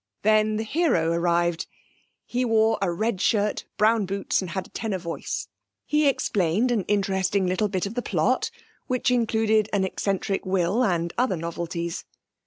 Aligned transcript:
Then 0.23 0.55
the 0.55 0.63
hero 0.63 1.11
arrived. 1.11 1.67
He 2.25 2.43
wore 2.43 2.79
a 2.81 2.91
red 2.91 3.21
shirt, 3.21 3.65
brown 3.77 4.07
boots, 4.07 4.41
and 4.41 4.49
had 4.49 4.65
a 4.65 4.69
tenor 4.71 4.97
voice. 4.97 5.47
He 5.85 6.07
explained 6.07 6.71
an 6.71 6.85
interesting 6.85 7.45
little 7.45 7.67
bit 7.67 7.85
of 7.85 7.93
the 7.93 8.01
plot, 8.01 8.49
which 8.87 9.11
included 9.11 9.69
an 9.71 9.83
eccentric 9.83 10.43
will 10.43 10.83
and 10.83 11.13
other 11.19 11.37
novelties. 11.37 12.03